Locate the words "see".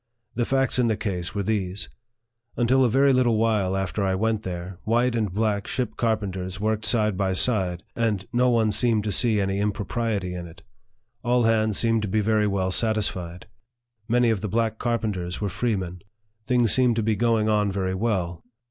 9.11-9.39